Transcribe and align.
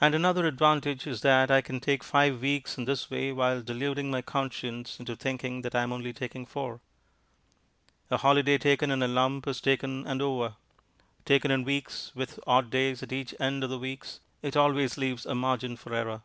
And 0.00 0.14
another 0.14 0.46
advantage 0.46 1.04
is 1.04 1.22
that 1.22 1.50
I 1.50 1.60
can 1.60 1.80
take 1.80 2.04
five 2.04 2.40
weeks 2.40 2.78
in 2.78 2.84
this 2.84 3.10
way 3.10 3.32
while 3.32 3.60
deluding 3.60 4.08
my 4.08 4.22
conscience 4.22 5.00
into 5.00 5.16
thinking 5.16 5.62
that 5.62 5.74
I 5.74 5.82
am 5.82 5.92
only 5.92 6.12
taking 6.12 6.46
four. 6.46 6.78
A 8.08 8.18
holiday 8.18 8.56
taken 8.56 8.88
in 8.92 9.02
a 9.02 9.08
lump 9.08 9.48
is 9.48 9.60
taken 9.60 10.06
and 10.06 10.22
over. 10.22 10.54
Taken 11.24 11.50
in 11.50 11.64
weeks, 11.64 12.12
with 12.14 12.38
odd 12.46 12.70
days 12.70 13.02
at 13.02 13.10
each 13.10 13.34
end 13.40 13.64
of 13.64 13.70
the 13.70 13.80
weeks, 13.80 14.20
it 14.42 14.56
always 14.56 14.96
leaves 14.96 15.26
a 15.26 15.34
margin 15.34 15.76
for 15.76 15.92
error. 15.92 16.22